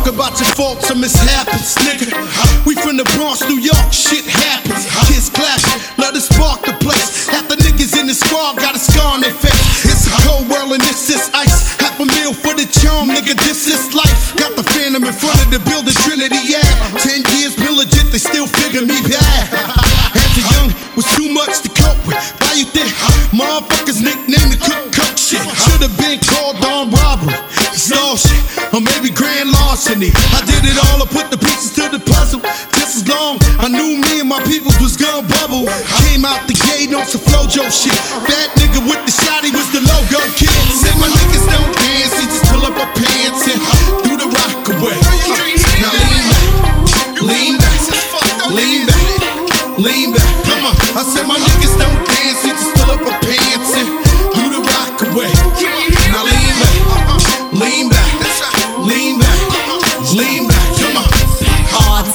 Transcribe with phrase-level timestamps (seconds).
[0.00, 2.08] fuck about your faults or mishaps, nigga.
[2.64, 4.88] We from the Bronx, New York, shit happens.
[5.08, 7.28] Kids clapping, let us spark the place.
[7.28, 9.84] Half the niggas in the squad got a scar on their face.
[9.84, 11.76] It's a cold world and this is ice.
[11.80, 14.36] Half a meal for the charm, nigga, this is life.
[14.36, 16.64] Got the phantom in front of the building, Trinity, yeah.
[17.00, 19.44] Ten years been legit, they still figure me bad.
[20.16, 22.18] As a young, was too much to cope with.
[22.40, 22.88] Why you think
[23.32, 25.40] motherfuckers nicknamed the cook cook shit?
[25.40, 27.29] Should've been called on robbery,
[28.10, 28.38] extortion,
[28.74, 30.10] or maybe grand larceny.
[30.34, 32.40] I did it all, I put the pieces to the puzzle.
[32.74, 35.66] Just as long, I knew me and my people was gonna bubble.
[36.10, 37.94] Came out the gate on some Flo-Jo shit.
[38.26, 40.50] That nigga with the shotty was the logo kid.
[40.74, 43.60] Said my niggas don't dance, he just pull up our pants and
[44.02, 44.98] do the Rockaway.
[45.78, 46.82] Now lean back,
[47.22, 47.78] lean back,
[48.50, 49.02] lean back,
[49.78, 50.30] lean back.
[50.50, 53.88] Come on, I said my niggas don't dance, he just pull up our pants and
[54.34, 55.30] do the rock away.
[56.10, 56.76] Now lean back,
[57.54, 57.99] lean back,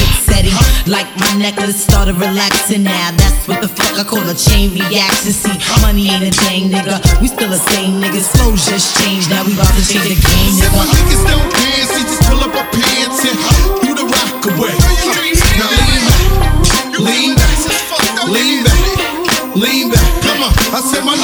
[0.00, 0.54] it setting.
[0.90, 3.10] Like my necklace started relaxing now.
[3.16, 5.32] That's what the fuck I call a chain reaction.
[5.32, 7.00] See, money ain't a thing, nigga.
[7.20, 8.28] We still the same niggas.
[8.36, 9.30] Flows just changed.
[9.30, 10.94] Now we about to change the game, Said my nigga.
[10.98, 13.36] niggas don't dance, he just pull up our pants and
[13.82, 14.74] do the Rockaway.
[15.58, 18.80] Now lean back, lean back, lean back,
[19.56, 20.08] lean back.
[20.22, 21.14] Come on, I said my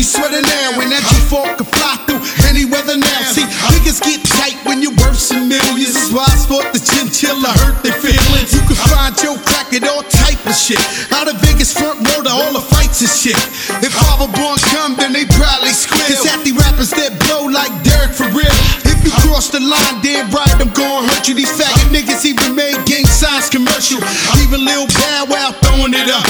[0.00, 0.78] Coogi sweater now.
[0.78, 3.20] When that G4 can fly through any weather now.
[3.32, 5.94] See, niggas get tight when you're worth some millions.
[5.94, 8.52] That's why I sport the chinchilla hurt their feelings.
[8.52, 10.80] You can find your crack at all type of shit.
[11.12, 13.38] Out of Vegas front row to all the fights and shit.
[13.84, 16.00] If Father Born come, then they probably squeal.
[16.08, 18.56] Cause the rappers that blow like Derek for real.
[18.88, 21.34] If you cross the line, damn right, I'm gonna hurt you.
[21.34, 24.00] These faggot niggas even made gang signs commercial.
[24.40, 26.24] Even Lil Bow Wow throwing it up.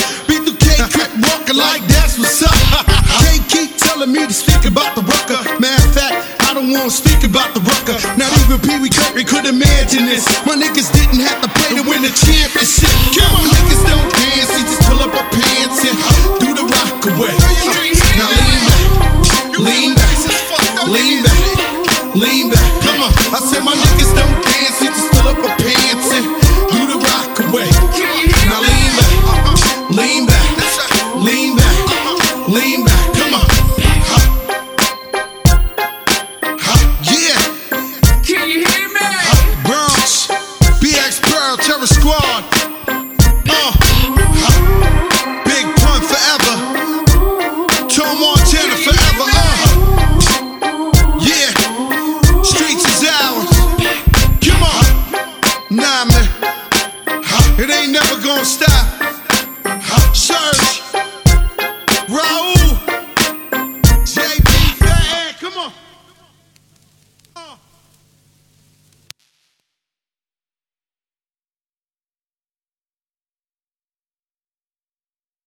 [0.80, 2.56] B2K crip walking like that's what's up.
[3.20, 5.41] K keep telling me to speak about the rucker.
[5.60, 8.00] Matter of fact, I don't wanna speak about the rucker.
[8.16, 10.24] Not even Pee Wee Kirkland could imagine this.
[10.46, 12.88] My niggas didn't have to play to win the championship.
[13.12, 15.96] Come on, niggas don't dance, he just pull up our pants and
[16.40, 17.34] do the Rockaway.
[18.16, 20.16] Now lean back, lean back,
[20.88, 21.40] lean back,
[22.16, 22.66] lean back.
[22.88, 23.76] Come on, I said my